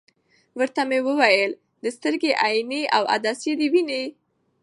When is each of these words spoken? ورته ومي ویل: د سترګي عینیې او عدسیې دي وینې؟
ورته 0.57 0.81
ومي 0.85 0.99
ویل: 1.19 1.51
د 1.83 1.85
سترګي 1.97 2.31
عینیې 2.43 2.83
او 2.95 3.03
عدسیې 3.13 3.53
دي 3.59 3.67
وینې؟ 3.73 4.01